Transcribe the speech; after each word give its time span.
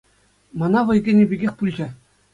Мана 0.59 0.79
вӑй 0.87 0.99
кӗнӗ 1.05 1.23
пекех 1.29 1.53
пулчӗ. 1.57 1.87